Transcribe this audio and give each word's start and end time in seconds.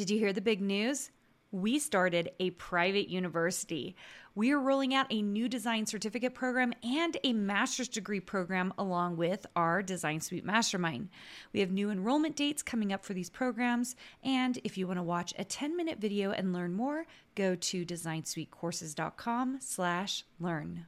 Did 0.00 0.08
you 0.08 0.18
hear 0.18 0.32
the 0.32 0.40
big 0.40 0.62
news? 0.62 1.10
We 1.52 1.78
started 1.78 2.30
a 2.40 2.52
private 2.52 3.10
university. 3.10 3.96
We 4.34 4.50
are 4.50 4.58
rolling 4.58 4.94
out 4.94 5.08
a 5.10 5.20
new 5.20 5.46
design 5.46 5.84
certificate 5.84 6.32
program 6.32 6.72
and 6.82 7.18
a 7.22 7.34
master's 7.34 7.86
degree 7.86 8.20
program 8.20 8.72
along 8.78 9.18
with 9.18 9.44
our 9.54 9.82
Design 9.82 10.22
Suite 10.22 10.46
Mastermind. 10.46 11.10
We 11.52 11.60
have 11.60 11.70
new 11.70 11.90
enrollment 11.90 12.34
dates 12.34 12.62
coming 12.62 12.94
up 12.94 13.04
for 13.04 13.12
these 13.12 13.28
programs, 13.28 13.94
and 14.24 14.58
if 14.64 14.78
you 14.78 14.86
want 14.86 15.00
to 15.00 15.02
watch 15.02 15.34
a 15.38 15.44
10-minute 15.44 15.98
video 16.00 16.30
and 16.30 16.54
learn 16.54 16.72
more, 16.72 17.04
go 17.34 17.54
to 17.54 17.84
designsuitecourses.com 17.84 19.58
slash 19.60 20.24
learn. 20.38 20.86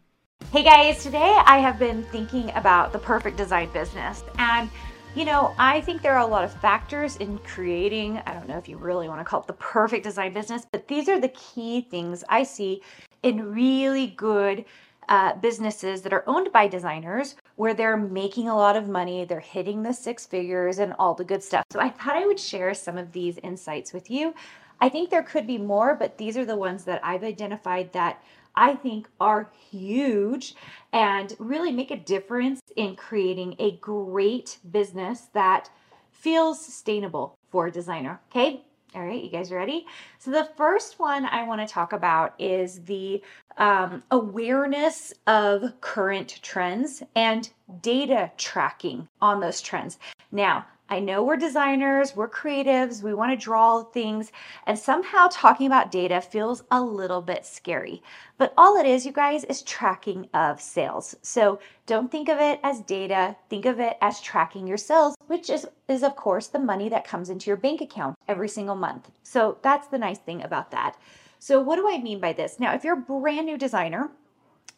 Hey 0.52 0.62
guys, 0.62 1.02
today 1.02 1.38
I 1.44 1.58
have 1.58 1.78
been 1.78 2.02
thinking 2.04 2.50
about 2.52 2.94
the 2.94 2.98
perfect 2.98 3.36
design 3.36 3.70
business 3.74 4.24
and 4.38 4.70
you 5.14 5.26
know, 5.26 5.54
I 5.58 5.82
think 5.82 6.00
there 6.00 6.14
are 6.14 6.26
a 6.26 6.26
lot 6.26 6.42
of 6.42 6.52
factors 6.54 7.16
in 7.16 7.36
creating, 7.40 8.22
I 8.24 8.32
don't 8.32 8.48
know 8.48 8.56
if 8.56 8.66
you 8.66 8.78
really 8.78 9.08
want 9.08 9.20
to 9.20 9.24
call 9.24 9.40
it 9.40 9.46
the 9.46 9.52
perfect 9.54 10.04
design 10.04 10.32
business, 10.32 10.66
but 10.70 10.88
these 10.88 11.06
are 11.08 11.20
the 11.20 11.28
key 11.28 11.82
things 11.82 12.24
I 12.30 12.44
see 12.44 12.80
in 13.22 13.52
really 13.52 14.06
good 14.08 14.64
uh, 15.10 15.34
businesses 15.34 16.00
that 16.02 16.14
are 16.14 16.24
owned 16.26 16.50
by 16.50 16.66
designers 16.66 17.36
where 17.56 17.74
they're 17.74 17.98
making 17.98 18.48
a 18.48 18.56
lot 18.56 18.74
of 18.74 18.88
money, 18.88 19.26
they're 19.26 19.40
hitting 19.40 19.82
the 19.82 19.92
six 19.92 20.24
figures 20.24 20.78
and 20.78 20.94
all 20.98 21.12
the 21.14 21.24
good 21.24 21.42
stuff. 21.42 21.64
So 21.70 21.80
I 21.80 21.90
thought 21.90 22.16
I 22.16 22.24
would 22.24 22.40
share 22.40 22.72
some 22.72 22.96
of 22.96 23.12
these 23.12 23.36
insights 23.42 23.92
with 23.92 24.10
you. 24.10 24.34
I 24.80 24.88
think 24.88 25.10
there 25.10 25.22
could 25.22 25.46
be 25.46 25.58
more, 25.58 25.94
but 25.94 26.16
these 26.16 26.38
are 26.38 26.46
the 26.46 26.56
ones 26.56 26.84
that 26.84 27.04
I've 27.04 27.22
identified 27.22 27.92
that 27.92 28.22
I 28.54 28.74
think 28.74 29.08
are 29.20 29.50
huge 29.70 30.54
and 30.92 31.34
really 31.38 31.72
make 31.72 31.90
a 31.90 31.96
difference 31.96 32.60
in 32.76 32.96
creating 32.96 33.56
a 33.58 33.76
great 33.78 34.58
business 34.70 35.28
that 35.32 35.70
feels 36.10 36.64
sustainable 36.64 37.34
for 37.50 37.66
a 37.66 37.72
designer. 37.72 38.20
Okay. 38.30 38.62
All 38.94 39.02
right, 39.02 39.24
you 39.24 39.30
guys 39.30 39.50
ready? 39.50 39.86
So, 40.18 40.30
the 40.30 40.50
first 40.54 40.98
one 40.98 41.24
I 41.24 41.44
want 41.44 41.66
to 41.66 41.72
talk 41.72 41.94
about 41.94 42.34
is 42.38 42.84
the 42.84 43.22
um, 43.56 44.02
awareness 44.10 45.14
of 45.26 45.80
current 45.80 46.38
trends 46.42 47.02
and 47.16 47.48
data 47.80 48.30
tracking 48.36 49.08
on 49.22 49.40
those 49.40 49.62
trends. 49.62 49.98
Now, 50.30 50.66
I 50.92 51.00
know 51.00 51.22
we're 51.22 51.38
designers, 51.38 52.14
we're 52.14 52.28
creatives, 52.28 53.02
we 53.02 53.14
want 53.14 53.32
to 53.32 53.42
draw 53.42 53.82
things, 53.82 54.30
and 54.66 54.78
somehow 54.78 55.28
talking 55.32 55.66
about 55.66 55.90
data 55.90 56.20
feels 56.20 56.64
a 56.70 56.82
little 56.82 57.22
bit 57.22 57.46
scary. 57.46 58.02
But 58.36 58.52
all 58.58 58.76
it 58.76 58.84
is, 58.84 59.06
you 59.06 59.12
guys, 59.12 59.44
is 59.44 59.62
tracking 59.62 60.28
of 60.34 60.60
sales. 60.60 61.16
So 61.22 61.60
don't 61.86 62.12
think 62.12 62.28
of 62.28 62.40
it 62.40 62.60
as 62.62 62.82
data, 62.82 63.34
think 63.48 63.64
of 63.64 63.80
it 63.80 63.96
as 64.02 64.20
tracking 64.20 64.66
your 64.66 64.76
sales, 64.76 65.14
which 65.28 65.48
is, 65.48 65.66
is 65.88 66.02
of 66.02 66.14
course 66.14 66.48
the 66.48 66.58
money 66.58 66.90
that 66.90 67.08
comes 67.08 67.30
into 67.30 67.48
your 67.48 67.56
bank 67.56 67.80
account 67.80 68.14
every 68.28 68.50
single 68.50 68.76
month. 68.76 69.10
So 69.22 69.56
that's 69.62 69.86
the 69.86 69.96
nice 69.96 70.18
thing 70.18 70.42
about 70.42 70.72
that. 70.72 70.98
So, 71.38 71.58
what 71.62 71.76
do 71.76 71.88
I 71.88 72.02
mean 72.02 72.20
by 72.20 72.34
this? 72.34 72.60
Now, 72.60 72.74
if 72.74 72.84
you're 72.84 72.98
a 72.98 73.00
brand 73.00 73.46
new 73.46 73.56
designer, 73.56 74.10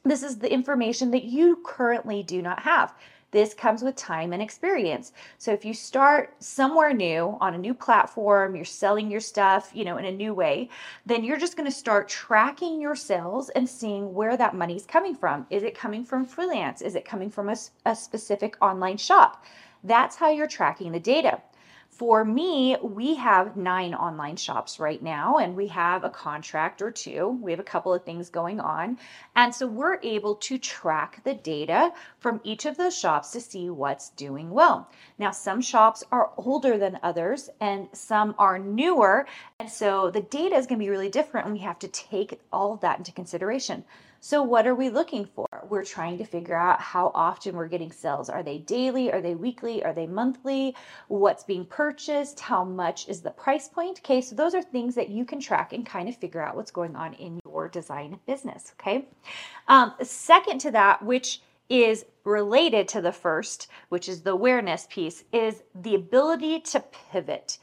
this 0.04 0.22
is 0.22 0.38
the 0.38 0.52
information 0.52 1.10
that 1.10 1.24
you 1.24 1.60
currently 1.64 2.22
do 2.22 2.40
not 2.40 2.60
have. 2.60 2.94
This 3.34 3.52
comes 3.52 3.82
with 3.82 3.96
time 3.96 4.32
and 4.32 4.40
experience. 4.40 5.12
So 5.38 5.52
if 5.52 5.64
you 5.64 5.74
start 5.74 6.36
somewhere 6.38 6.94
new 6.94 7.36
on 7.40 7.54
a 7.54 7.58
new 7.58 7.74
platform, 7.74 8.54
you're 8.54 8.64
selling 8.64 9.10
your 9.10 9.18
stuff, 9.18 9.72
you 9.74 9.84
know, 9.84 9.96
in 9.96 10.04
a 10.04 10.12
new 10.12 10.32
way, 10.32 10.68
then 11.04 11.24
you're 11.24 11.36
just 11.36 11.56
going 11.56 11.68
to 11.68 11.76
start 11.76 12.08
tracking 12.08 12.80
your 12.80 12.94
sales 12.94 13.48
and 13.48 13.68
seeing 13.68 14.14
where 14.14 14.36
that 14.36 14.54
money's 14.54 14.86
coming 14.86 15.16
from. 15.16 15.48
Is 15.50 15.64
it 15.64 15.76
coming 15.76 16.04
from 16.04 16.24
freelance? 16.24 16.80
Is 16.80 16.94
it 16.94 17.04
coming 17.04 17.28
from 17.28 17.48
a, 17.48 17.56
a 17.84 17.96
specific 17.96 18.56
online 18.62 18.98
shop? 18.98 19.44
That's 19.82 20.14
how 20.14 20.30
you're 20.30 20.46
tracking 20.46 20.92
the 20.92 21.00
data. 21.00 21.42
For 21.96 22.24
me, 22.24 22.76
we 22.82 23.14
have 23.14 23.56
nine 23.56 23.94
online 23.94 24.34
shops 24.34 24.80
right 24.80 25.00
now, 25.00 25.36
and 25.36 25.54
we 25.54 25.68
have 25.68 26.02
a 26.02 26.10
contract 26.10 26.82
or 26.82 26.90
two. 26.90 27.38
We 27.40 27.52
have 27.52 27.60
a 27.60 27.62
couple 27.62 27.94
of 27.94 28.02
things 28.02 28.30
going 28.30 28.58
on. 28.58 28.98
And 29.36 29.54
so 29.54 29.68
we're 29.68 30.00
able 30.02 30.34
to 30.34 30.58
track 30.58 31.22
the 31.22 31.34
data 31.34 31.92
from 32.18 32.40
each 32.42 32.66
of 32.66 32.76
those 32.76 32.98
shops 32.98 33.30
to 33.30 33.40
see 33.40 33.70
what's 33.70 34.10
doing 34.10 34.50
well. 34.50 34.90
Now, 35.20 35.30
some 35.30 35.60
shops 35.60 36.02
are 36.10 36.32
older 36.36 36.78
than 36.78 36.98
others, 37.04 37.48
and 37.60 37.86
some 37.92 38.34
are 38.38 38.58
newer. 38.58 39.28
And 39.60 39.70
so 39.70 40.10
the 40.10 40.22
data 40.22 40.56
is 40.56 40.66
going 40.66 40.80
to 40.80 40.84
be 40.84 40.90
really 40.90 41.10
different, 41.10 41.46
and 41.46 41.54
we 41.54 41.62
have 41.62 41.78
to 41.78 41.88
take 41.88 42.40
all 42.52 42.72
of 42.72 42.80
that 42.80 42.98
into 42.98 43.12
consideration. 43.12 43.84
So, 44.26 44.42
what 44.42 44.66
are 44.66 44.74
we 44.74 44.88
looking 44.88 45.26
for? 45.26 45.46
We're 45.68 45.84
trying 45.84 46.16
to 46.16 46.24
figure 46.24 46.56
out 46.56 46.80
how 46.80 47.12
often 47.14 47.54
we're 47.54 47.68
getting 47.68 47.92
sales. 47.92 48.30
Are 48.30 48.42
they 48.42 48.56
daily? 48.56 49.12
Are 49.12 49.20
they 49.20 49.34
weekly? 49.34 49.84
Are 49.84 49.92
they 49.92 50.06
monthly? 50.06 50.74
What's 51.08 51.44
being 51.44 51.66
purchased? 51.66 52.40
How 52.40 52.64
much 52.64 53.06
is 53.06 53.20
the 53.20 53.32
price 53.32 53.68
point? 53.68 53.98
Okay, 53.98 54.22
so 54.22 54.34
those 54.34 54.54
are 54.54 54.62
things 54.62 54.94
that 54.94 55.10
you 55.10 55.26
can 55.26 55.40
track 55.40 55.74
and 55.74 55.84
kind 55.84 56.08
of 56.08 56.16
figure 56.16 56.40
out 56.40 56.56
what's 56.56 56.70
going 56.70 56.96
on 56.96 57.12
in 57.12 57.38
your 57.44 57.68
design 57.68 58.18
business. 58.26 58.72
Okay, 58.80 59.06
um, 59.68 59.92
second 60.02 60.58
to 60.62 60.70
that, 60.70 61.04
which 61.04 61.42
is 61.68 62.06
related 62.24 62.88
to 62.88 63.02
the 63.02 63.12
first, 63.12 63.68
which 63.90 64.08
is 64.08 64.22
the 64.22 64.30
awareness 64.30 64.86
piece, 64.88 65.24
is 65.34 65.62
the 65.74 65.96
ability 65.96 66.60
to 66.60 66.82
pivot. 67.12 67.58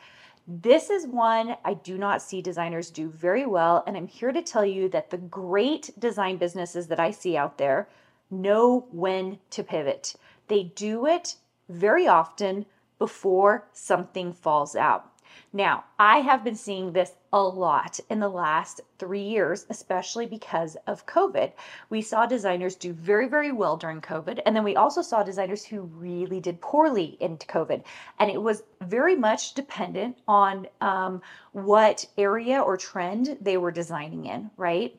This 0.54 0.90
is 0.90 1.08
one 1.08 1.56
I 1.64 1.76
do 1.76 1.98
not 1.98 2.22
see 2.22 2.42
designers 2.42 2.92
do 2.92 3.08
very 3.08 3.46
well. 3.46 3.86
And 3.88 3.96
I'm 3.96 4.08
here 4.08 4.34
to 4.34 4.42
tell 4.42 4.66
you 4.66 4.90
that 4.90 5.10
the 5.10 5.18
great 5.18 5.98
design 5.98 6.36
businesses 6.36 6.88
that 6.88 7.00
I 7.00 7.12
see 7.12 7.38
out 7.38 7.58
there 7.58 7.88
know 8.30 8.86
when 8.92 9.40
to 9.52 9.64
pivot. 9.64 10.14
They 10.50 10.64
do 10.64 11.06
it 11.06 11.38
very 11.70 12.06
often 12.06 12.66
before 13.00 13.70
something 13.72 14.34
falls 14.34 14.76
out. 14.76 15.10
Now, 15.54 15.84
I 16.00 16.20
have 16.20 16.44
been 16.44 16.56
seeing 16.56 16.94
this 16.94 17.14
a 17.34 17.42
lot 17.42 18.00
in 18.10 18.20
the 18.20 18.30
last 18.30 18.82
three 19.00 19.24
years, 19.24 19.66
especially 19.70 20.26
because 20.26 20.78
of 20.88 21.06
COVID. 21.06 21.52
We 21.90 22.02
saw 22.02 22.26
designers 22.26 22.76
do 22.76 22.94
very, 22.94 23.28
very 23.28 23.52
well 23.52 23.78
during 23.78 24.02
COVID. 24.02 24.40
And 24.46 24.56
then 24.56 24.64
we 24.64 24.76
also 24.76 25.02
saw 25.02 25.24
designers 25.24 25.64
who 25.66 25.82
really 25.82 26.40
did 26.40 26.62
poorly 26.62 27.18
in 27.20 27.38
COVID. 27.38 27.84
And 28.20 28.32
it 28.32 28.42
was 28.42 28.64
very 28.82 29.16
much 29.16 29.54
dependent 29.54 30.18
on 30.28 30.68
um, 30.82 31.22
what 31.54 32.06
area 32.18 32.60
or 32.62 32.78
trend 32.78 33.38
they 33.42 33.58
were 33.58 33.72
designing 33.72 34.26
in, 34.26 34.52
right? 34.58 34.98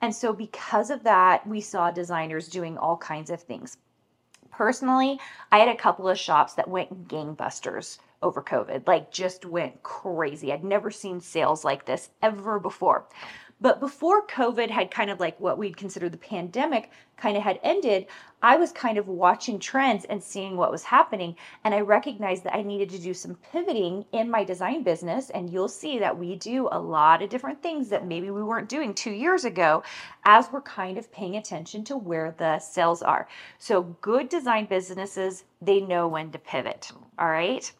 And 0.00 0.14
so, 0.14 0.32
because 0.32 0.90
of 0.90 1.04
that, 1.04 1.46
we 1.46 1.60
saw 1.60 1.92
designers 1.92 2.48
doing 2.48 2.76
all 2.76 2.96
kinds 2.96 3.30
of 3.30 3.40
things. 3.40 3.76
Personally, 4.50 5.18
I 5.50 5.58
had 5.58 5.68
a 5.68 5.76
couple 5.76 6.08
of 6.08 6.18
shops 6.18 6.54
that 6.54 6.68
went 6.68 7.08
gangbusters 7.08 7.98
over 8.22 8.42
COVID, 8.42 8.86
like 8.86 9.10
just 9.10 9.44
went 9.44 9.82
crazy. 9.82 10.52
I'd 10.52 10.64
never 10.64 10.90
seen 10.90 11.20
sales 11.20 11.64
like 11.64 11.84
this 11.84 12.10
ever 12.22 12.58
before. 12.58 13.06
But 13.62 13.78
before 13.78 14.26
COVID 14.26 14.70
had 14.70 14.90
kind 14.90 15.08
of 15.08 15.20
like 15.20 15.38
what 15.38 15.56
we'd 15.56 15.76
consider 15.76 16.08
the 16.08 16.16
pandemic 16.16 16.90
kind 17.16 17.36
of 17.36 17.44
had 17.44 17.60
ended, 17.62 18.08
I 18.42 18.56
was 18.56 18.72
kind 18.72 18.98
of 18.98 19.06
watching 19.06 19.60
trends 19.60 20.04
and 20.04 20.20
seeing 20.20 20.56
what 20.56 20.72
was 20.72 20.82
happening. 20.82 21.36
And 21.62 21.72
I 21.72 21.82
recognized 21.82 22.42
that 22.42 22.56
I 22.56 22.62
needed 22.62 22.90
to 22.90 22.98
do 22.98 23.14
some 23.14 23.36
pivoting 23.52 24.04
in 24.10 24.28
my 24.28 24.42
design 24.42 24.82
business. 24.82 25.30
And 25.30 25.48
you'll 25.48 25.68
see 25.68 26.00
that 26.00 26.18
we 26.18 26.34
do 26.34 26.68
a 26.72 26.80
lot 26.80 27.22
of 27.22 27.30
different 27.30 27.62
things 27.62 27.88
that 27.90 28.04
maybe 28.04 28.32
we 28.32 28.42
weren't 28.42 28.68
doing 28.68 28.94
two 28.94 29.12
years 29.12 29.44
ago 29.44 29.84
as 30.24 30.50
we're 30.50 30.62
kind 30.62 30.98
of 30.98 31.12
paying 31.12 31.36
attention 31.36 31.84
to 31.84 31.96
where 31.96 32.34
the 32.38 32.58
sales 32.58 33.00
are. 33.00 33.28
So, 33.58 33.82
good 34.00 34.28
design 34.28 34.66
businesses, 34.66 35.44
they 35.64 35.80
know 35.80 36.08
when 36.08 36.30
to 36.32 36.38
pivot. 36.38 36.90
All 37.18 37.28
right. 37.28 37.70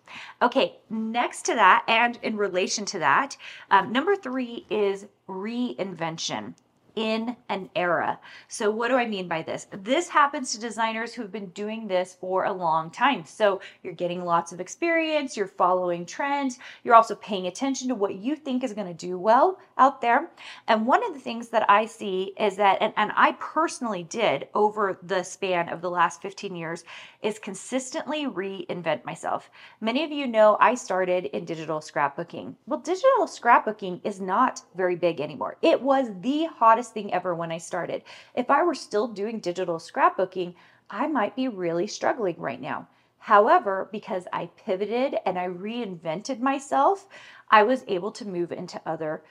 Okay. 0.40 0.76
Next 0.88 1.42
to 1.46 1.54
that, 1.54 1.84
and 1.88 2.18
in 2.22 2.36
relation 2.36 2.84
to 2.86 2.98
that, 3.00 3.36
um, 3.70 3.92
number 3.92 4.14
three 4.14 4.66
is 4.70 5.06
reinvention 5.28 6.54
in 6.96 7.36
an 7.48 7.70
era. 7.74 8.18
So, 8.48 8.70
what 8.70 8.88
do 8.88 8.96
I 8.96 9.06
mean 9.06 9.28
by 9.28 9.42
this? 9.42 9.66
This 9.70 10.08
happens 10.08 10.52
to 10.52 10.60
designers 10.60 11.14
who've 11.14 11.32
been 11.32 11.50
doing 11.50 11.86
this 11.86 12.16
for 12.20 12.44
a 12.44 12.52
long 12.52 12.90
time. 12.90 13.24
So, 13.24 13.60
you're 13.82 13.92
getting 13.94 14.24
lots 14.24 14.52
of 14.52 14.60
experience, 14.60 15.36
you're 15.36 15.46
following 15.46 16.06
trends, 16.06 16.58
you're 16.84 16.94
also 16.94 17.14
paying 17.16 17.46
attention 17.46 17.88
to 17.88 17.94
what 17.94 18.16
you 18.16 18.36
think 18.36 18.64
is 18.64 18.72
going 18.72 18.86
to 18.86 19.06
do 19.06 19.18
well 19.18 19.58
out 19.78 20.00
there. 20.00 20.30
And 20.68 20.86
one 20.86 21.04
of 21.04 21.14
the 21.14 21.20
things 21.20 21.48
that 21.48 21.68
I 21.68 21.86
see 21.86 22.34
is 22.38 22.56
that, 22.56 22.78
and, 22.80 22.92
and 22.96 23.12
I 23.16 23.32
personally 23.32 24.04
did 24.04 24.48
over 24.54 24.98
the 25.02 25.22
span 25.22 25.68
of 25.68 25.80
the 25.80 25.90
last 25.90 26.22
15 26.22 26.54
years, 26.54 26.84
is 27.22 27.38
consistently 27.38 28.26
reinvent 28.26 29.04
myself. 29.04 29.50
Many 29.80 30.04
of 30.04 30.10
you 30.10 30.26
know 30.26 30.56
I 30.60 30.74
started 30.74 31.26
in 31.26 31.44
digital 31.44 31.80
scrapbooking. 31.80 32.54
Well, 32.66 32.80
digital 32.80 33.26
scrapbooking 33.26 34.00
is 34.04 34.20
not 34.20 34.62
very 34.74 34.96
big 34.96 35.20
anymore. 35.20 35.56
It 35.62 35.80
was 35.80 36.08
the 36.20 36.46
hottest 36.46 36.81
hottest 36.82 36.94
thing 36.94 37.14
ever 37.14 37.32
when 37.32 37.52
I 37.52 37.58
started. 37.58 38.02
If 38.34 38.50
I 38.50 38.64
were 38.64 38.74
still 38.74 39.06
doing 39.06 39.38
digital 39.38 39.76
scrapbooking, 39.78 40.54
I 40.90 41.06
might 41.06 41.36
be 41.36 41.46
really 41.46 41.86
struggling 41.86 42.34
right 42.38 42.60
now. 42.60 42.88
However, 43.18 43.88
because 43.92 44.26
I 44.32 44.50
pivoted 44.56 45.14
and 45.24 45.38
I 45.38 45.46
reinvented 45.46 46.40
myself, 46.40 47.06
I 47.50 47.62
was 47.62 47.84
able 47.86 48.10
to 48.10 48.26
move 48.26 48.50
into 48.50 48.80
other 48.84 49.22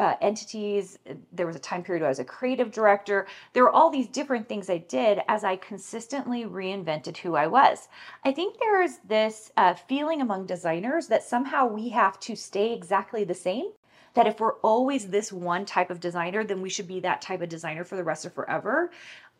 uh, 0.00 0.14
entities. 0.20 0.98
There 1.32 1.46
was 1.46 1.54
a 1.54 1.60
time 1.60 1.84
period 1.84 2.00
where 2.00 2.08
I 2.08 2.16
was 2.16 2.18
a 2.18 2.24
creative 2.24 2.72
director. 2.72 3.28
There 3.52 3.62
were 3.62 3.70
all 3.70 3.90
these 3.90 4.08
different 4.08 4.48
things 4.48 4.68
I 4.68 4.78
did 4.78 5.20
as 5.28 5.44
I 5.44 5.54
consistently 5.54 6.44
reinvented 6.44 7.18
who 7.18 7.36
I 7.36 7.46
was. 7.46 7.88
I 8.24 8.32
think 8.32 8.56
there's 8.58 8.96
this 9.06 9.52
uh, 9.56 9.74
feeling 9.74 10.20
among 10.22 10.46
designers 10.46 11.06
that 11.06 11.22
somehow 11.22 11.68
we 11.68 11.90
have 11.90 12.18
to 12.26 12.34
stay 12.34 12.72
exactly 12.72 13.22
the 13.22 13.34
same 13.34 13.70
that 14.16 14.26
if 14.26 14.40
we're 14.40 14.54
always 14.54 15.06
this 15.06 15.30
one 15.30 15.66
type 15.66 15.90
of 15.90 16.00
designer, 16.00 16.42
then 16.42 16.62
we 16.62 16.70
should 16.70 16.88
be 16.88 17.00
that 17.00 17.20
type 17.20 17.42
of 17.42 17.50
designer 17.50 17.84
for 17.84 17.96
the 17.96 18.02
rest 18.02 18.24
of 18.24 18.32
forever. 18.32 18.90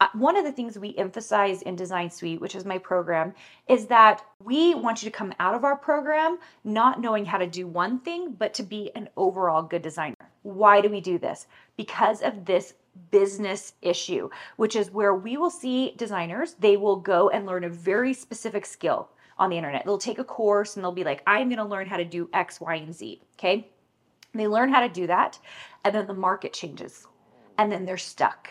Uh, 0.01 0.09
one 0.13 0.37
of 0.37 0.45
the 0.45 0.53
things 0.53 0.79
we 0.79 0.95
emphasize 0.99 1.63
in 1.63 1.75
Design 1.75 2.11
Suite, 2.11 2.39
which 2.39 2.55
is 2.55 2.67
my 2.67 2.77
program, 2.77 3.33
is 3.69 3.87
that 3.87 4.23
we 4.45 4.75
want 4.75 5.03
you 5.03 5.11
to 5.11 5.17
come 5.17 5.33
out 5.41 5.55
of 5.55 5.65
our 5.65 5.77
program 5.77 6.39
not 6.65 7.01
knowing 7.01 7.25
how 7.25 7.39
to 7.39 7.47
do 7.47 7.67
one 7.67 7.99
thing, 8.01 8.33
but 8.39 8.53
to 8.53 8.63
be 8.63 8.91
an 8.95 9.09
overall 9.17 9.63
good 9.63 9.81
designer. 9.81 10.31
Why 10.43 10.83
do 10.83 10.91
we 10.91 11.01
do 11.01 11.19
this? 11.19 11.47
Because 11.79 12.21
of 12.21 12.45
this 12.45 12.75
business 13.11 13.73
issue, 13.81 14.29
which 14.57 14.77
is 14.77 14.91
where 14.91 15.15
we 15.15 15.39
will 15.39 15.51
see 15.51 15.95
designers, 15.97 16.55
they 16.61 16.77
will 16.77 16.97
go 16.97 17.31
and 17.31 17.47
learn 17.47 17.65
a 17.65 17.71
very 17.71 18.13
specific 18.13 18.67
skill 18.67 19.09
on 19.39 19.49
the 19.49 19.57
internet. 19.57 19.87
They'll 19.87 19.97
take 19.97 20.19
a 20.19 20.25
course 20.25 20.77
and 20.77 20.85
they'll 20.85 20.93
be 20.93 21.05
like, 21.05 21.23
I'm 21.27 21.49
going 21.49 21.59
to 21.59 21.65
learn 21.65 21.87
how 21.87 21.97
to 21.97 22.05
do 22.05 22.29
X, 22.35 22.61
Y, 22.61 22.75
and 22.75 22.95
Z. 22.95 23.23
Okay. 23.39 23.71
They 24.37 24.49
learn 24.49 24.73
how 24.73 24.81
to 24.81 24.89
do 24.89 25.07
that, 25.07 25.39
and 25.85 25.95
then 25.95 26.07
the 26.07 26.15
market 26.15 26.53
changes, 26.53 27.07
and 27.59 27.71
then 27.71 27.85
they're 27.85 27.97
stuck. 27.97 28.51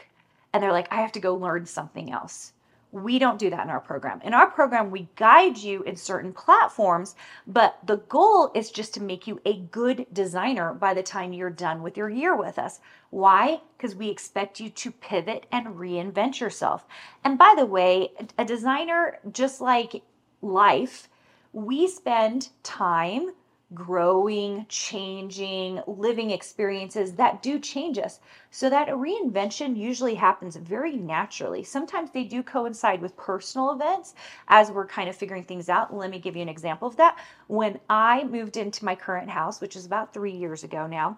And 0.54 0.64
they're 0.64 0.72
like, 0.72 0.92
I 0.92 1.02
have 1.02 1.12
to 1.14 1.20
go 1.20 1.36
learn 1.36 1.66
something 1.66 2.12
else. 2.12 2.54
We 2.92 3.20
don't 3.20 3.38
do 3.38 3.50
that 3.50 3.66
in 3.66 3.70
our 3.70 3.82
program. 3.82 4.22
In 4.22 4.34
our 4.34 4.50
program, 4.50 4.90
we 4.90 5.10
guide 5.18 5.58
you 5.58 5.84
in 5.84 5.98
certain 5.98 6.32
platforms, 6.32 7.16
but 7.46 7.78
the 7.86 7.98
goal 7.98 8.52
is 8.56 8.72
just 8.72 8.94
to 8.94 9.04
make 9.04 9.28
you 9.28 9.42
a 9.46 9.60
good 9.60 10.06
designer 10.14 10.74
by 10.74 10.94
the 10.94 11.04
time 11.04 11.34
you're 11.34 11.50
done 11.50 11.84
with 11.84 11.98
your 11.98 12.10
year 12.10 12.38
with 12.38 12.58
us. 12.58 12.80
Why? 13.10 13.60
Because 13.76 13.96
we 13.96 14.08
expect 14.08 14.62
you 14.62 14.70
to 14.70 14.92
pivot 14.92 15.46
and 15.52 15.76
reinvent 15.76 16.40
yourself. 16.40 16.86
And 17.26 17.38
by 17.38 17.54
the 17.58 17.66
way, 17.66 18.12
a 18.38 18.46
designer, 18.46 19.20
just 19.30 19.60
like 19.60 20.02
life, 20.42 21.10
we 21.52 21.90
spend 21.90 22.50
time 22.64 23.32
growing, 23.74 24.66
changing, 24.70 25.82
living 25.88 26.32
experiences 26.32 27.14
that 27.14 27.42
do 27.42 27.60
change 27.60 27.98
us. 27.98 28.20
So 28.52 28.70
that 28.70 28.90
reinvention 28.90 29.76
usually 29.76 30.16
happens 30.16 30.56
very 30.56 30.96
naturally. 30.96 31.64
Sometimes 31.64 32.12
they 32.12 32.24
do 32.24 32.44
coincide 32.44 33.02
with 33.02 33.18
personal 33.18 33.72
events 33.72 34.14
as 34.48 34.70
we're 34.70 34.86
kind 34.86 35.10
of 35.10 35.16
figuring 35.16 35.44
things 35.44 35.68
out. 35.68 35.94
Let 35.94 36.12
me 36.12 36.20
give 36.20 36.36
you 36.36 36.42
an 36.44 36.50
example 36.50 36.88
of 36.88 36.98
that. 36.98 37.18
When 37.48 37.80
I 37.90 38.24
moved 38.26 38.56
into 38.56 38.86
my 38.86 38.96
current 38.96 39.30
house, 39.30 39.60
which 39.60 39.76
is 39.76 39.86
about 39.86 40.14
three 40.14 40.36
years 40.36 40.64
ago 40.64 40.86
now, 40.86 41.18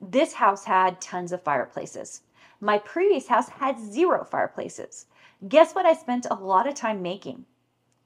this 0.00 0.34
house 0.34 0.64
had 0.64 1.00
tons 1.00 1.32
of 1.32 1.42
fireplaces. 1.42 2.22
My 2.60 2.78
previous 2.78 3.28
house 3.28 3.48
had 3.48 3.80
zero 3.80 4.24
fireplaces. 4.24 5.06
Guess 5.48 5.74
what 5.74 5.86
I 5.86 5.94
spent 5.94 6.26
a 6.30 6.34
lot 6.34 6.66
of 6.66 6.74
time 6.74 7.00
making? 7.00 7.46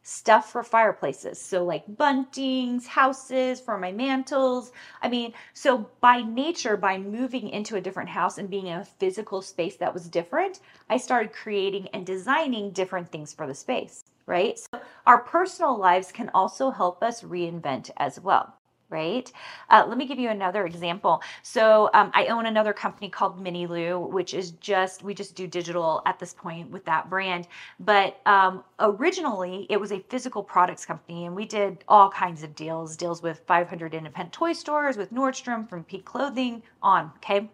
Stuff 0.02 0.50
for 0.50 0.62
fireplaces. 0.62 1.40
So, 1.40 1.64
like 1.64 1.86
buntings, 1.86 2.86
houses 2.86 3.60
for 3.60 3.76
my 3.78 3.92
mantels. 3.92 4.72
I 5.02 5.08
mean, 5.08 5.34
so 5.52 5.90
by 6.00 6.22
nature, 6.22 6.76
by 6.76 6.98
moving 6.98 7.48
into 7.50 7.76
a 7.76 7.80
different 7.80 8.08
house 8.08 8.38
and 8.38 8.48
being 8.48 8.66
in 8.68 8.80
a 8.80 8.84
physical 8.84 9.42
space 9.42 9.76
that 9.76 9.92
was 9.92 10.08
different, 10.08 10.60
I 10.88 10.96
started 10.96 11.32
creating 11.32 11.88
and 11.88 12.06
designing 12.06 12.70
different 12.70 13.10
things 13.10 13.34
for 13.34 13.46
the 13.46 13.54
space, 13.54 14.02
right? 14.26 14.58
So, 14.58 14.80
our 15.06 15.18
personal 15.18 15.76
lives 15.76 16.12
can 16.12 16.30
also 16.30 16.70
help 16.70 17.02
us 17.02 17.22
reinvent 17.22 17.90
as 17.96 18.20
well 18.20 18.59
right? 18.90 19.30
Uh, 19.68 19.84
let 19.88 19.96
me 19.96 20.06
give 20.06 20.18
you 20.18 20.28
another 20.28 20.66
example. 20.66 21.22
So 21.42 21.90
um, 21.94 22.10
I 22.14 22.26
own 22.26 22.46
another 22.46 22.72
company 22.72 23.08
called 23.08 23.42
Minilou, 23.42 24.10
which 24.10 24.34
is 24.34 24.52
just 24.52 25.02
we 25.02 25.14
just 25.14 25.34
do 25.34 25.46
digital 25.46 26.02
at 26.06 26.18
this 26.18 26.34
point 26.34 26.70
with 26.70 26.84
that 26.84 27.08
brand. 27.08 27.48
But 27.78 28.20
um, 28.26 28.64
originally 28.78 29.66
it 29.70 29.80
was 29.80 29.92
a 29.92 30.00
physical 30.08 30.42
products 30.42 30.84
company, 30.84 31.26
and 31.26 31.34
we 31.34 31.46
did 31.46 31.84
all 31.88 32.10
kinds 32.10 32.42
of 32.42 32.54
deals, 32.54 32.96
deals 32.96 33.22
with 33.22 33.40
500 33.46 33.94
independent 33.94 34.32
toy 34.32 34.52
stores, 34.52 34.96
with 34.96 35.12
Nordstrom, 35.12 35.68
from 35.68 35.84
Peak 35.84 36.04
Clothing 36.04 36.62
on. 36.82 37.12
Okay. 37.16 37.48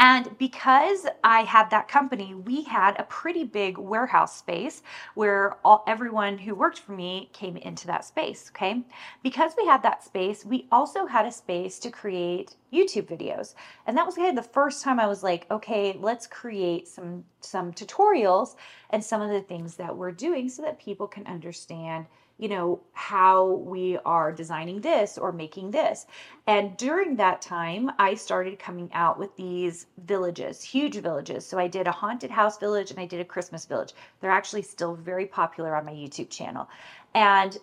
And 0.00 0.36
because 0.38 1.06
I 1.22 1.42
had 1.42 1.68
that 1.70 1.86
company, 1.86 2.34
we 2.34 2.62
had 2.64 2.98
a 2.98 3.04
pretty 3.04 3.44
big 3.44 3.76
warehouse 3.76 4.34
space 4.34 4.82
where 5.14 5.58
all, 5.62 5.84
everyone 5.86 6.38
who 6.38 6.54
worked 6.54 6.78
for 6.78 6.92
me 6.92 7.28
came 7.34 7.58
into 7.58 7.86
that 7.88 8.06
space. 8.06 8.50
Okay. 8.50 8.82
Because 9.22 9.52
we 9.58 9.66
had 9.66 9.82
that 9.82 10.02
space, 10.02 10.42
we 10.42 10.66
also 10.72 11.04
had 11.04 11.26
a 11.26 11.32
space 11.32 11.78
to 11.80 11.90
create 11.90 12.56
YouTube 12.72 13.06
videos. 13.06 13.54
And 13.86 13.96
that 13.96 14.06
was 14.06 14.14
kind 14.14 14.36
of 14.36 14.44
the 14.44 14.50
first 14.50 14.82
time 14.82 15.00
I 15.00 15.06
was 15.06 15.22
like, 15.22 15.46
okay, 15.50 15.96
let's 15.98 16.26
create 16.26 16.88
some 16.88 17.24
some 17.40 17.72
tutorials 17.72 18.56
and 18.90 19.02
some 19.02 19.22
of 19.22 19.30
the 19.30 19.40
things 19.40 19.76
that 19.76 19.96
we're 19.96 20.12
doing 20.12 20.48
so 20.48 20.62
that 20.62 20.78
people 20.78 21.06
can 21.06 21.26
understand 21.26 22.06
you 22.40 22.48
know, 22.48 22.80
how 22.94 23.46
we 23.46 23.98
are 24.06 24.32
designing 24.32 24.80
this 24.80 25.18
or 25.18 25.30
making 25.30 25.70
this. 25.70 26.06
And 26.46 26.74
during 26.78 27.16
that 27.16 27.42
time, 27.42 27.90
I 27.98 28.14
started 28.14 28.58
coming 28.58 28.90
out 28.94 29.18
with 29.18 29.36
these 29.36 29.86
villages, 30.06 30.62
huge 30.62 30.96
villages. 30.96 31.46
So 31.46 31.58
I 31.58 31.68
did 31.68 31.86
a 31.86 31.92
haunted 31.92 32.30
house 32.30 32.56
village 32.56 32.90
and 32.90 32.98
I 32.98 33.04
did 33.04 33.20
a 33.20 33.26
Christmas 33.26 33.66
village. 33.66 33.92
They're 34.20 34.30
actually 34.30 34.62
still 34.62 34.94
very 34.94 35.26
popular 35.26 35.76
on 35.76 35.84
my 35.84 35.92
YouTube 35.92 36.30
channel. 36.30 36.66
And 37.14 37.58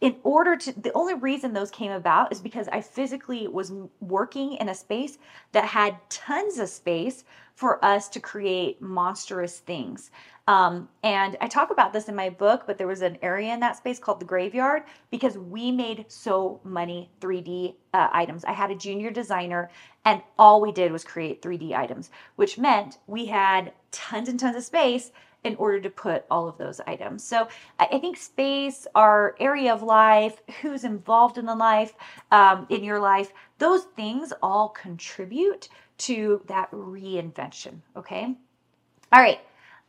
in 0.00 0.16
order 0.22 0.56
to 0.56 0.80
the 0.80 0.92
only 0.92 1.14
reason 1.14 1.52
those 1.52 1.70
came 1.70 1.92
about 1.92 2.32
is 2.32 2.40
because 2.40 2.68
I 2.68 2.80
physically 2.80 3.48
was 3.48 3.72
working 4.00 4.54
in 4.54 4.68
a 4.68 4.74
space 4.74 5.18
that 5.52 5.64
had 5.64 5.96
tons 6.10 6.58
of 6.58 6.68
space 6.68 7.24
for 7.54 7.82
us 7.84 8.08
to 8.10 8.20
create 8.20 8.82
monstrous 8.82 9.58
things. 9.60 10.10
Um, 10.48 10.88
and 11.02 11.36
I 11.40 11.48
talk 11.48 11.70
about 11.70 11.92
this 11.92 12.08
in 12.08 12.14
my 12.14 12.30
book, 12.30 12.64
but 12.66 12.78
there 12.78 12.86
was 12.86 13.02
an 13.02 13.18
area 13.20 13.52
in 13.52 13.60
that 13.60 13.76
space 13.76 13.98
called 13.98 14.20
the 14.20 14.26
graveyard 14.26 14.84
because 15.10 15.36
we 15.36 15.72
made 15.72 16.04
so 16.08 16.60
many 16.62 17.10
3D 17.20 17.74
uh, 17.94 18.08
items. 18.12 18.44
I 18.44 18.52
had 18.52 18.70
a 18.70 18.76
junior 18.76 19.10
designer, 19.10 19.70
and 20.04 20.22
all 20.38 20.60
we 20.60 20.70
did 20.70 20.92
was 20.92 21.02
create 21.02 21.42
3D 21.42 21.72
items, 21.72 22.10
which 22.36 22.58
meant 22.58 22.98
we 23.08 23.26
had 23.26 23.72
tons 23.90 24.28
and 24.28 24.38
tons 24.38 24.56
of 24.56 24.62
space 24.62 25.10
in 25.46 25.56
order 25.56 25.80
to 25.80 25.90
put 25.90 26.24
all 26.30 26.48
of 26.48 26.58
those 26.58 26.80
items. 26.86 27.22
So 27.24 27.48
I 27.78 27.98
think 27.98 28.16
space, 28.16 28.86
our 28.94 29.36
area 29.38 29.72
of 29.72 29.82
life, 29.82 30.42
who's 30.60 30.84
involved 30.84 31.38
in 31.38 31.46
the 31.46 31.54
life, 31.54 31.94
um, 32.32 32.66
in 32.68 32.82
your 32.82 32.98
life, 32.98 33.32
those 33.58 33.84
things 33.96 34.32
all 34.42 34.68
contribute 34.70 35.68
to 35.98 36.42
that 36.46 36.70
reinvention. 36.72 37.80
Okay. 37.96 38.34
All 39.12 39.22
right. 39.22 39.40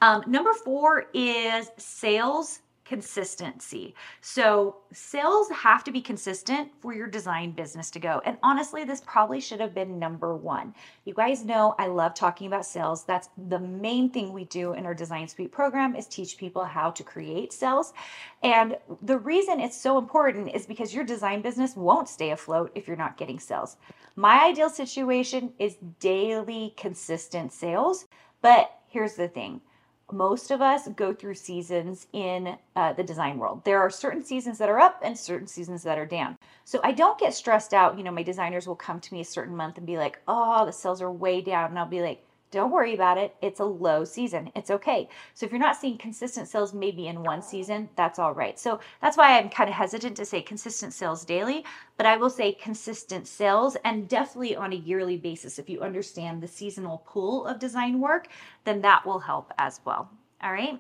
Um, 0.01 0.24
number 0.27 0.54
four 0.54 1.06
is 1.13 1.71
sales 1.77 2.59
consistency. 2.88 3.94
So, 4.22 4.78
sales 4.94 5.50
have 5.51 5.84
to 5.84 5.92
be 5.92 6.01
consistent 6.01 6.72
for 6.80 6.94
your 6.94 7.07
design 7.07 7.51
business 7.51 7.92
to 7.92 8.00
go. 8.00 8.22
And 8.25 8.38
honestly, 8.44 8.84
this 8.84 9.01
probably 9.06 9.42
should 9.42 9.60
have 9.60 9.74
been 9.74 10.00
number 10.00 10.36
one. 10.36 10.74
You 11.06 11.13
guys 11.13 11.44
know 11.44 11.76
I 11.78 11.88
love 11.88 12.14
talking 12.14 12.47
about 12.47 12.66
sales. 12.66 13.04
That's 13.04 13.30
the 13.50 13.59
main 13.59 14.09
thing 14.09 14.31
we 14.31 14.45
do 14.45 14.73
in 14.73 14.85
our 14.85 14.94
Design 14.94 15.28
Suite 15.28 15.52
program 15.52 15.95
is 15.95 16.07
teach 16.07 16.38
people 16.38 16.64
how 16.64 16.92
to 16.92 17.04
create 17.04 17.52
sales. 17.52 17.94
And 18.42 18.78
the 19.02 19.18
reason 19.18 19.59
it's 19.59 19.80
so 19.80 19.97
important 19.97 20.56
is 20.56 20.66
because 20.66 20.94
your 20.94 21.04
design 21.04 21.42
business 21.42 21.76
won't 21.76 22.07
stay 22.07 22.31
afloat 22.31 22.71
if 22.76 22.88
you're 22.88 22.95
not 22.95 23.18
getting 23.18 23.40
sales. 23.40 23.78
My 24.16 24.45
ideal 24.45 24.69
situation 24.69 25.54
is 25.59 25.78
daily 26.00 26.73
consistent 26.78 27.52
sales, 27.52 28.06
but 28.42 28.71
here's 28.88 29.16
the 29.16 29.28
thing 29.28 29.62
most 30.11 30.52
of 30.52 30.61
us 30.61 30.87
go 30.90 31.14
through 31.14 31.33
seasons 31.33 32.07
in 32.14 32.57
uh, 32.76 32.94
the 32.94 33.04
design 33.04 33.37
world. 33.37 33.64
There 33.66 33.80
are 33.80 33.90
certain 33.90 34.23
seasons 34.23 34.57
that 34.57 34.69
are 34.69 34.80
up 34.80 35.02
and 35.04 35.18
certain 35.18 35.47
seasons 35.47 35.83
that 35.83 35.97
are 35.97 36.06
down. 36.06 36.37
So 36.64 36.80
I 36.83 36.94
don't 36.94 37.19
get 37.19 37.33
stressed 37.33 37.73
out. 37.73 37.97
You 37.97 38.04
know, 38.04 38.11
my 38.11 38.23
designers 38.23 38.68
will 38.68 38.76
come 38.76 38.99
to 38.99 39.14
me 39.14 39.21
a 39.21 39.26
certain 39.26 39.56
month 39.56 39.78
and 39.78 39.85
be 39.85 39.97
like, 39.97 40.19
oh, 40.28 40.66
the 40.66 40.71
sales 40.71 41.02
are 41.02 41.11
way 41.11 41.42
down. 41.42 41.71
And 41.71 41.80
I'll 41.80 41.85
be 41.85 42.02
like, 42.02 42.23
don't 42.51 42.71
worry 42.71 42.94
about 42.94 43.18
it. 43.18 43.35
It's 43.42 43.59
a 43.59 43.66
low 43.66 44.06
season. 44.06 44.51
It's 44.56 44.71
okay. 44.71 45.09
So 45.33 45.45
if 45.45 45.51
you're 45.51 45.59
not 45.59 45.75
seeing 45.75 45.97
consistent 45.97 46.47
sales 46.47 46.73
maybe 46.73 47.07
in 47.07 47.23
one 47.23 47.42
season, 47.42 47.89
that's 47.95 48.19
all 48.19 48.33
right. 48.33 48.57
So 48.57 48.80
that's 49.01 49.18
why 49.18 49.37
I'm 49.37 49.49
kind 49.49 49.69
of 49.69 49.75
hesitant 49.75 50.16
to 50.18 50.25
say 50.25 50.42
consistent 50.42 50.94
sales 50.94 51.25
daily, 51.25 51.66
but 51.97 52.06
I 52.06 52.16
will 52.18 52.30
say 52.30 52.54
consistent 52.54 53.27
sales 53.27 53.75
and 53.83 54.07
definitely 54.07 54.56
on 54.56 54.73
a 54.73 54.77
yearly 54.77 55.18
basis. 55.18 55.59
If 55.59 55.69
you 55.69 55.81
understand 55.81 56.42
the 56.42 56.47
seasonal 56.47 57.04
pool 57.06 57.45
of 57.45 57.59
design 57.59 57.99
work, 57.99 58.27
then 58.63 58.81
that 58.81 59.06
will 59.06 59.19
help 59.19 59.54
as 59.57 59.81
well. 59.83 60.09
All 60.42 60.54
right. 60.54 60.80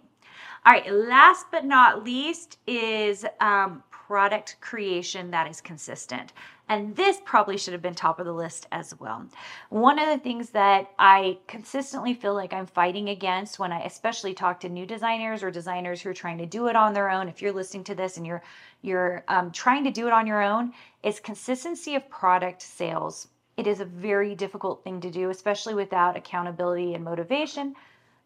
All 0.65 0.73
right. 0.73 0.91
Last 0.91 1.47
but 1.51 1.65
not 1.65 2.03
least 2.03 2.59
is 2.67 3.25
um, 3.39 3.83
product 4.07 4.55
creation 4.61 5.31
that 5.31 5.49
is 5.49 5.59
consistent. 5.59 6.31
And 6.69 6.95
this 6.95 7.17
probably 7.25 7.57
should 7.57 7.73
have 7.73 7.81
been 7.81 7.93
top 7.93 8.19
of 8.19 8.25
the 8.25 8.33
list 8.33 8.67
as 8.71 8.97
well. 8.99 9.25
One 9.69 9.99
of 9.99 10.07
the 10.07 10.17
things 10.17 10.49
that 10.51 10.89
I 10.97 11.39
consistently 11.47 12.13
feel 12.13 12.33
like 12.33 12.53
I'm 12.53 12.67
fighting 12.67 13.09
against 13.09 13.59
when 13.59 13.73
I 13.73 13.81
especially 13.83 14.33
talk 14.33 14.61
to 14.61 14.69
new 14.69 14.85
designers 14.85 15.43
or 15.43 15.51
designers 15.51 16.01
who 16.01 16.09
are 16.09 16.13
trying 16.13 16.37
to 16.37 16.45
do 16.45 16.67
it 16.67 16.75
on 16.75 16.93
their 16.93 17.09
own, 17.09 17.27
if 17.27 17.41
you're 17.41 17.51
listening 17.51 17.83
to 17.85 17.95
this 17.95 18.17
and 18.17 18.25
you're 18.25 18.43
you're 18.81 19.23
um, 19.27 19.51
trying 19.51 19.83
to 19.83 19.91
do 19.91 20.07
it 20.07 20.13
on 20.13 20.27
your 20.27 20.41
own, 20.41 20.71
is 21.03 21.19
consistency 21.19 21.95
of 21.95 22.09
product 22.09 22.61
sales. 22.61 23.27
It 23.57 23.67
is 23.67 23.81
a 23.81 23.85
very 23.85 24.35
difficult 24.35 24.83
thing 24.83 25.01
to 25.01 25.11
do, 25.11 25.31
especially 25.31 25.73
without 25.73 26.15
accountability 26.15 26.93
and 26.93 27.03
motivation. 27.03 27.75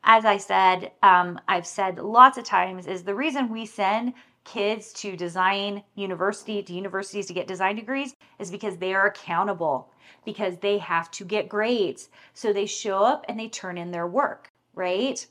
As 0.03 0.25
I 0.25 0.37
said, 0.37 0.91
um, 1.03 1.39
I've 1.47 1.67
said 1.67 1.99
lots 1.99 2.37
of 2.37 2.43
times, 2.43 2.87
is 2.87 3.03
the 3.03 3.15
reason 3.15 3.49
we 3.49 3.65
send 3.65 4.13
kids 4.43 4.91
to 4.93 5.15
design 5.15 5.83
university 5.95 6.63
to 6.63 6.73
universities 6.73 7.27
to 7.27 7.33
get 7.33 7.47
design 7.47 7.75
degrees 7.75 8.15
is 8.39 8.49
because 8.49 8.77
they 8.77 8.93
are 8.93 9.05
accountable 9.05 9.91
because 10.25 10.57
they 10.57 10.79
have 10.79 11.11
to 11.11 11.23
get 11.23 11.47
grades. 11.47 12.09
So 12.33 12.51
they 12.51 12.65
show 12.65 13.03
up 13.03 13.25
and 13.29 13.39
they 13.39 13.49
turn 13.49 13.77
in 13.77 13.91
their 13.91 14.07
work 14.07 14.51
right? 14.73 15.25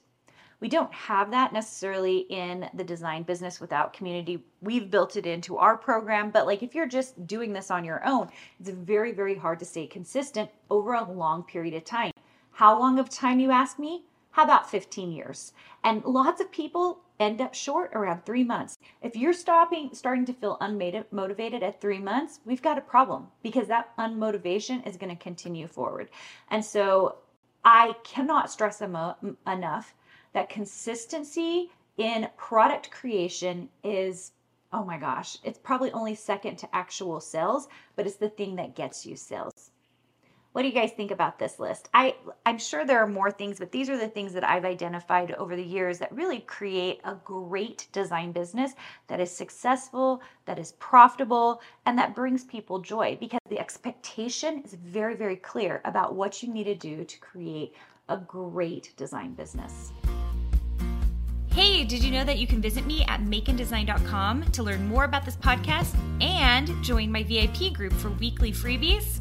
We 0.60 0.68
don't 0.68 0.92
have 0.92 1.30
that 1.30 1.54
necessarily 1.54 2.18
in 2.28 2.68
the 2.74 2.84
design 2.84 3.22
business 3.22 3.60
without 3.60 3.94
community. 3.94 4.44
We've 4.60 4.90
built 4.90 5.16
it 5.16 5.26
into 5.26 5.56
our 5.56 5.76
program 5.76 6.30
but 6.30 6.46
like 6.46 6.62
if 6.62 6.74
you're 6.74 6.86
just 6.86 7.26
doing 7.26 7.52
this 7.52 7.70
on 7.70 7.84
your 7.84 8.06
own 8.06 8.28
it's 8.58 8.70
very 8.70 9.12
very 9.12 9.34
hard 9.34 9.58
to 9.60 9.64
stay 9.64 9.86
consistent 9.86 10.50
over 10.68 10.94
a 10.94 11.10
long 11.10 11.44
period 11.44 11.74
of 11.74 11.84
time. 11.84 12.12
How 12.52 12.78
long 12.78 12.98
of 12.98 13.08
time 13.08 13.40
you 13.40 13.50
ask 13.50 13.78
me 13.78 14.04
how 14.32 14.44
about 14.44 14.70
15 14.70 15.12
years 15.12 15.52
and 15.82 16.04
lots 16.04 16.40
of 16.40 16.50
people 16.50 17.00
end 17.20 17.40
up 17.40 17.54
short 17.54 17.92
around 17.94 18.25
three 18.25 18.42
months. 18.42 18.78
If 19.02 19.14
you're 19.14 19.34
stopping, 19.34 19.90
starting 19.92 20.25
to 20.25 20.32
feel 20.32 20.56
unmotivated 20.60 21.62
at 21.62 21.80
three 21.80 21.99
months, 21.99 22.40
we've 22.46 22.62
got 22.62 22.78
a 22.78 22.82
problem 22.82 23.28
because 23.42 23.68
that 23.68 23.96
unmotivation 23.99 24.87
is 24.88 24.96
going 24.96 25.14
to 25.14 25.22
continue 25.22 25.66
forward. 25.66 26.08
And 26.49 26.64
so 26.64 27.16
I 27.64 27.94
cannot 28.04 28.50
stress 28.50 28.80
emo- 28.80 29.16
enough 29.46 29.94
that 30.32 30.49
consistency 30.49 31.70
in 31.99 32.28
product 32.37 32.90
creation 32.90 33.68
is 33.84 34.32
oh 34.72 34.84
my 34.84 34.96
gosh, 34.96 35.37
it's 35.42 35.58
probably 35.58 35.90
only 35.90 36.14
second 36.14 36.56
to 36.56 36.75
actual 36.75 37.20
sales, 37.20 37.66
but 37.96 38.06
it's 38.06 38.16
the 38.16 38.28
thing 38.28 38.54
that 38.54 38.76
gets 38.76 39.04
you 39.04 39.16
sales. 39.16 39.59
What 40.52 40.62
do 40.62 40.69
you 40.69 40.75
guys 40.75 40.90
think 40.90 41.12
about 41.12 41.38
this 41.38 41.61
list? 41.61 41.88
I 41.95 42.16
I'm 42.45 42.59
sure 42.59 42.85
there 42.85 42.99
are 42.99 43.07
more 43.07 43.30
things, 43.30 43.61
but 43.61 43.71
these 43.71 43.88
are 43.88 43.97
the 43.97 44.09
things 44.09 44.33
that 44.33 44.42
I've 44.42 44.64
identified 44.64 45.30
over 45.33 45.54
the 45.54 45.62
years 45.62 45.99
that 45.99 46.12
really 46.12 46.40
create 46.40 47.00
a 47.04 47.14
great 47.25 47.87
design 47.92 48.33
business 48.33 48.73
that 49.07 49.21
is 49.21 49.30
successful, 49.30 50.21
that 50.47 50.59
is 50.59 50.73
profitable, 50.73 51.62
and 51.87 51.97
that 51.99 52.16
brings 52.16 52.45
people 52.45 52.80
joy 52.80 53.16
because 53.21 53.38
the 53.49 53.61
expectation 53.61 54.62
is 54.64 54.75
very 54.75 55.14
very 55.14 55.37
clear 55.37 55.80
about 55.85 56.16
what 56.16 56.42
you 56.42 56.52
need 56.52 56.64
to 56.64 56.75
do 56.75 57.04
to 57.04 57.19
create 57.21 57.75
a 58.09 58.16
great 58.16 58.92
design 58.97 59.35
business. 59.35 59.92
Hey, 61.52 61.85
did 61.85 62.02
you 62.02 62.11
know 62.11 62.25
that 62.25 62.38
you 62.38 62.47
can 62.49 62.61
visit 62.61 62.87
me 62.87 63.04
at 63.07 63.21
makeanddesign.com 63.21 64.50
to 64.50 64.62
learn 64.64 64.88
more 64.88 65.04
about 65.04 65.25
this 65.25 65.37
podcast 65.37 65.97
and 66.21 66.83
join 66.83 67.11
my 67.11 67.23
VIP 67.23 67.73
group 67.73 67.92
for 67.92 68.11
weekly 68.11 68.50
freebies? 68.50 69.21